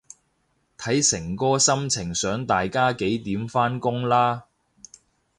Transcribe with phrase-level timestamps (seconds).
[0.79, 4.45] 睇誠哥心情想大家幾點返工啦